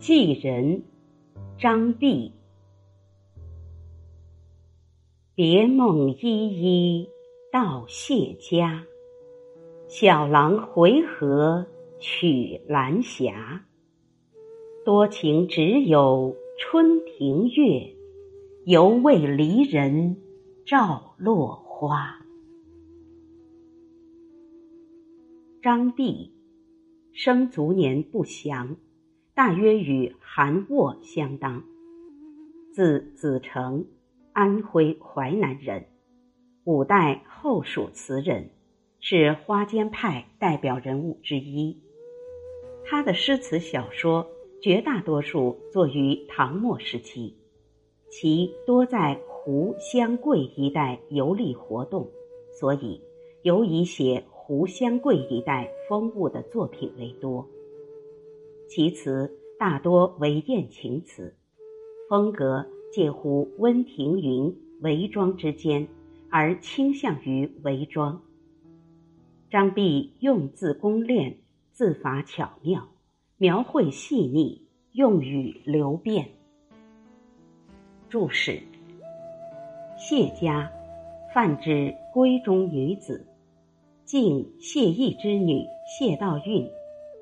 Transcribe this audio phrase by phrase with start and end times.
[0.00, 0.82] 寄人，
[1.58, 2.32] 张弼。
[5.34, 7.08] 别梦依依
[7.52, 8.82] 到谢家，
[9.88, 11.66] 小郎回河
[11.98, 13.62] 取兰霞。
[14.86, 17.94] 多情只有春庭月，
[18.64, 20.16] 犹为离人
[20.64, 22.18] 照落花。
[25.60, 26.32] 张弼，
[27.12, 28.76] 生卒年不详，
[29.40, 31.64] 大约与韩沃相当。
[32.74, 33.86] 字子成，
[34.34, 35.86] 安徽淮南人，
[36.64, 38.50] 五代后蜀词人，
[39.00, 41.74] 是花间派代表人物之一。
[42.84, 44.28] 他的诗词小说
[44.60, 47.34] 绝大多数作于唐末时期，
[48.10, 52.06] 其多在湖湘桂一带游历活动，
[52.50, 53.00] 所以
[53.40, 54.22] 尤以写。
[54.50, 57.46] 湖湘桂一带风物的作品为多，
[58.70, 61.34] 其词大多为艳情词，
[62.08, 65.88] 风格介乎温庭筠韦庄之间，
[66.30, 68.22] 而倾向于韦庄。
[69.50, 71.36] 张弼用字工练，
[71.72, 72.86] 字法巧妙，
[73.38, 76.28] 描绘细腻，用语流变。
[78.08, 78.62] 注释：
[79.98, 80.70] 谢家，
[81.34, 83.26] 泛指闺中女子。
[84.04, 85.64] 晋谢意之女
[85.98, 86.70] 谢道韫，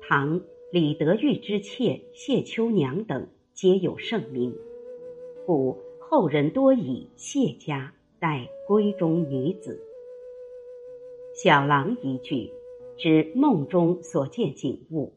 [0.07, 0.39] 唐
[0.71, 4.55] 李德裕之妾谢秋娘等皆有盛名，
[5.43, 9.81] 故后人多以谢家代闺中女子。
[11.33, 12.51] 小郎一句，
[12.97, 15.11] 指梦中所见景物；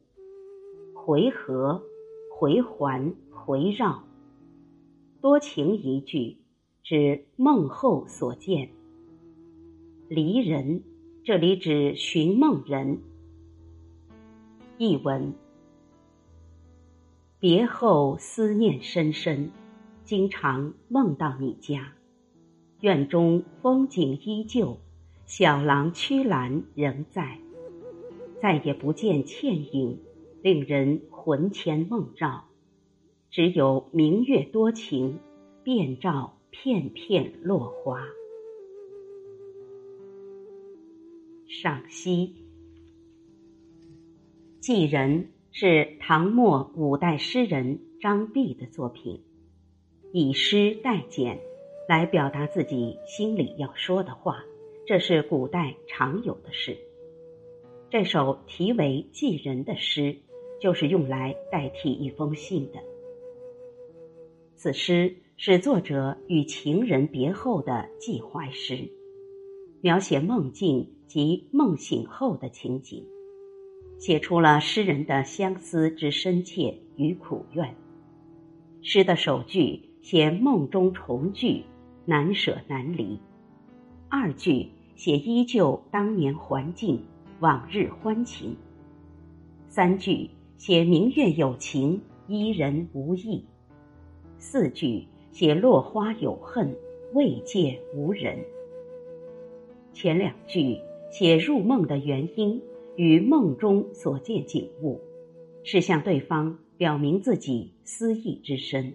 [0.95, 1.83] 回合、
[2.31, 4.03] 回环、回绕。
[5.21, 6.39] 多情一句，
[6.83, 8.71] 指梦后所见。
[10.09, 10.83] 离人。
[11.25, 12.99] 这里指寻梦人。
[14.85, 15.33] 译文：
[17.39, 19.53] 别后思念深深，
[20.03, 21.93] 经常梦到你家，
[22.81, 24.79] 院中风景依旧，
[25.25, 27.39] 小廊曲栏仍在，
[28.43, 30.01] 再也不见倩影，
[30.43, 32.47] 令人魂牵梦绕，
[33.31, 35.21] 只有明月多情，
[35.63, 38.05] 遍照片片落花。
[41.47, 42.35] 赏析：
[44.63, 49.21] 《寄人》是唐末五代诗人张弼的作品，
[50.13, 51.41] 以诗代简，
[51.89, 54.45] 来表达自己心里要说的话，
[54.87, 56.77] 这是古代常有的事。
[57.91, 60.17] 这首题为《寄人》的诗，
[60.61, 62.79] 就是用来代替一封信的。
[64.55, 68.89] 此诗是作者与情人别后的寄怀诗，
[69.81, 70.89] 描写梦境。
[71.09, 73.07] 及梦醒后的情景，
[74.03, 77.73] 写出了诗人的相思之深切与苦怨。
[78.83, 81.63] 诗的首句写梦中重聚，
[82.05, 83.17] 难舍难离；
[84.09, 87.01] 二句写依旧当年环境，
[87.39, 88.57] 往日欢情；
[89.69, 93.45] 三句写明月有情，伊人无意；
[94.37, 96.77] 四句写落花有恨，
[97.15, 98.37] 未见无人。
[99.93, 100.77] 前两句。
[101.13, 102.59] 写入梦的原因
[102.97, 105.01] 与梦中所见景物，
[105.65, 108.93] 是向对方表明自己思意之深；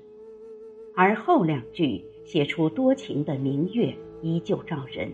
[0.95, 5.11] 而后两句写出多情的明月依旧照人，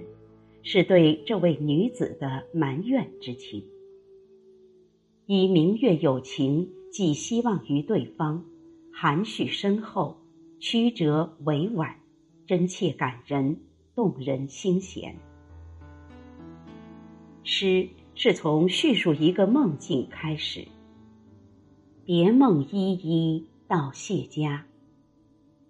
[0.62, 3.64] 是对这位女子的埋怨之情。
[5.26, 8.44] 以明月有情寄希望于对方，
[8.92, 10.18] 含蓄深厚，
[10.60, 11.96] 曲折委婉，
[12.46, 13.58] 真切感人，
[13.96, 15.16] 动人心弦。
[17.44, 20.68] 诗是从叙述一个梦境开始。
[22.06, 24.66] 别梦依依到谢家，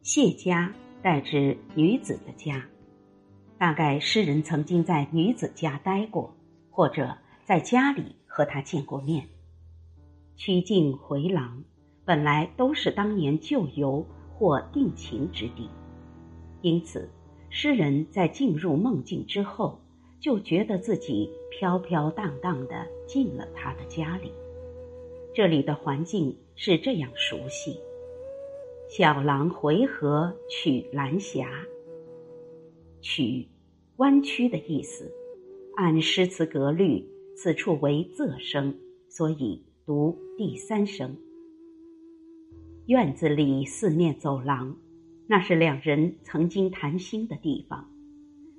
[0.02, 2.66] 谢家代指女子的家，
[3.58, 6.36] 大概诗人曾经在女子家待过，
[6.70, 9.28] 或者在家里和她见过面。
[10.36, 11.64] 曲径回廊，
[12.04, 15.70] 本来都是当年旧游或定情之地，
[16.62, 17.10] 因此
[17.50, 19.80] 诗人在进入梦境之后。
[20.24, 24.32] 就觉得自己飘飘荡荡的进了他的家里，
[25.34, 27.78] 这里的环境是这样熟悉。
[28.88, 31.50] 小狼回河取兰霞，
[33.02, 33.46] 取
[33.98, 35.14] 弯曲的意思，
[35.76, 37.06] 按诗词格律，
[37.36, 38.74] 此处为仄声，
[39.10, 41.18] 所以读第三声。
[42.86, 44.74] 院子里四面走廊，
[45.28, 47.92] 那是两人曾经谈心的地方，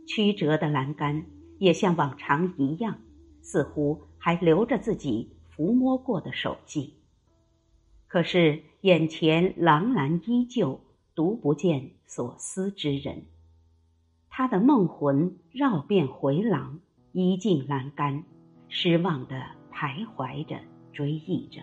[0.07, 1.25] 曲折的栏杆。
[1.65, 2.99] 也像往常一样，
[3.41, 6.95] 似乎还留着自己抚摸过的手迹。
[8.07, 10.81] 可是眼前狼兰依旧，
[11.15, 13.25] 独不见所思之人。
[14.29, 16.81] 他的梦魂绕遍回廊，
[17.13, 18.25] 依进栏杆，
[18.69, 20.61] 失望的徘徊着，
[20.93, 21.63] 追忆着，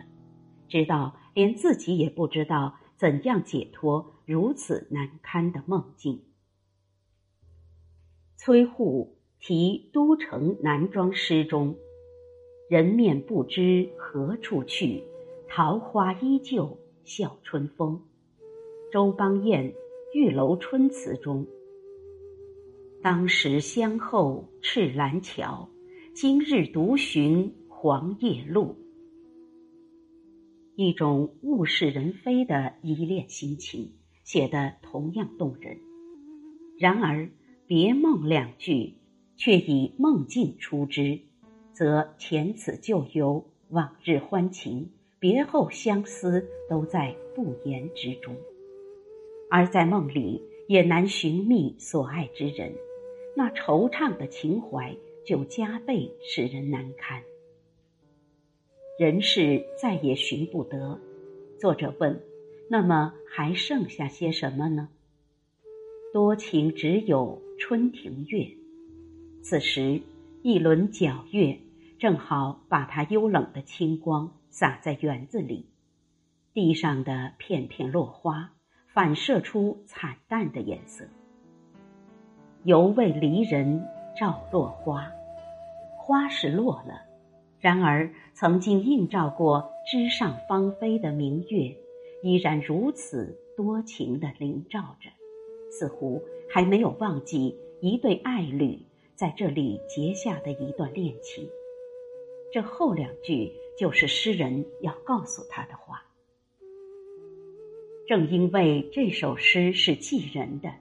[0.67, 6.23] 直到连自己也不知道怎样解脱如此难堪的梦境。
[8.37, 11.75] 崔护题《都城南庄》诗中
[12.69, 15.03] ：“人面不知何处去，
[15.47, 17.99] 桃花依旧笑春风。”
[18.93, 19.71] 周邦彦
[20.13, 21.47] 《玉楼春》词中。
[23.01, 25.67] 当时相候赤兰桥，
[26.13, 28.75] 今日独寻黄叶路。
[30.75, 33.91] 一种物是人非的依恋心情，
[34.23, 35.79] 写得同样动人。
[36.77, 37.27] 然而
[37.65, 39.00] “别梦”两句
[39.43, 41.19] 却以梦境出之，
[41.73, 48.35] 则前此旧游、往日欢情、别后相思，都在不言之中。
[49.49, 52.71] 而在梦里，也难寻觅所爱之人。
[53.35, 54.95] 那惆怅的情怀
[55.25, 57.23] 就加倍使人难堪。
[58.99, 60.99] 人世再也寻不得，
[61.59, 62.21] 作者问：
[62.69, 64.89] 那么还剩下些什么呢？
[66.13, 68.60] 多情只有春庭月。
[69.43, 70.01] 此时
[70.43, 71.57] 一轮皎月
[71.97, 75.65] 正好把它幽冷的清光洒在园子里，
[76.53, 78.51] 地上的片片落花
[78.93, 81.05] 反射出惨淡的颜色。
[82.63, 85.11] 犹为离人照落花，
[85.97, 87.01] 花是落了，
[87.59, 91.75] 然而曾经映照过枝上芳菲的明月，
[92.21, 95.09] 依然如此多情地笼罩着，
[95.71, 98.85] 似乎还没有忘记一对爱侣
[99.21, 101.47] 在这里结下的一段恋情。
[102.51, 106.01] 这后两句就是诗人要告诉他的话。
[108.07, 110.73] 正因为这首诗是寄人的，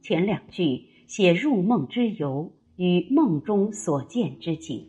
[0.00, 0.84] 前两句。
[1.08, 4.88] 写入梦之游与梦中所见之景，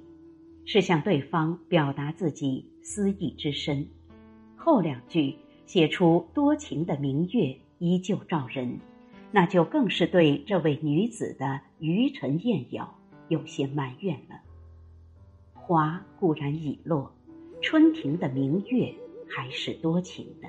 [0.65, 3.85] 是向对方表达自己思意之深；
[4.55, 5.35] 后两句
[5.67, 8.79] 写出多情的明月依旧照人，
[9.31, 12.97] 那就更是对这位女子的愚沉艳咬
[13.27, 14.41] 有些埋怨了。
[15.53, 17.13] 花固然已落，
[17.61, 18.93] 春庭的明月
[19.29, 20.47] 还是多情的。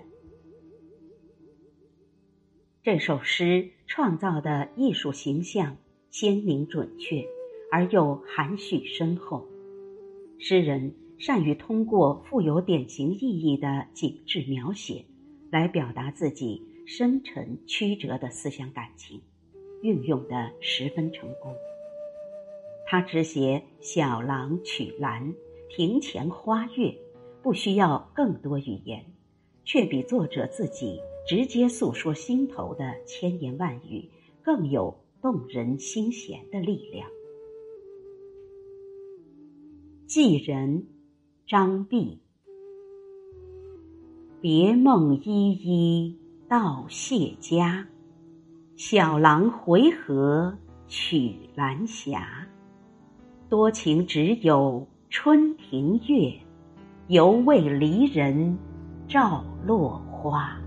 [2.82, 5.76] 这首诗创造的艺术形象
[6.10, 7.26] 鲜明准确，
[7.70, 9.46] 而又含蓄深厚。
[10.38, 15.04] 诗人善于通过富有典型意义的景致描写，
[15.50, 19.20] 来表达自己深沉曲折的思想感情，
[19.82, 21.54] 运用的十分成功。
[22.86, 25.34] 他只写小廊曲兰，
[25.68, 26.96] 庭前花月，
[27.42, 29.04] 不需要更多语言，
[29.66, 30.98] 却比作者自己。
[31.26, 34.08] 直接诉说心头的千言万语，
[34.42, 37.06] 更有动人心弦的力量。
[40.06, 40.86] 寄人，
[41.46, 42.20] 张碧。
[44.40, 47.86] 别梦依依到谢家，
[48.74, 52.26] 小郎回合曲兰霞。
[53.50, 56.32] 多情只有春庭月，
[57.08, 58.56] 犹为离人
[59.06, 60.58] 照落花。